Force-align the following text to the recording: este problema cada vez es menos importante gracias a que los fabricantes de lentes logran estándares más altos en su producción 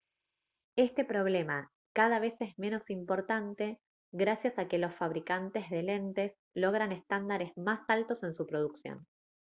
este 0.77 1.05
problema 1.05 1.71
cada 1.93 2.17
vez 2.17 2.33
es 2.39 2.57
menos 2.57 2.89
importante 2.89 3.79
gracias 4.11 4.57
a 4.57 4.67
que 4.67 4.79
los 4.79 4.95
fabricantes 4.95 5.69
de 5.69 5.83
lentes 5.83 6.33
logran 6.55 6.91
estándares 6.91 7.55
más 7.55 7.81
altos 7.87 8.23
en 8.23 8.33
su 8.33 8.47
producción 8.47 9.05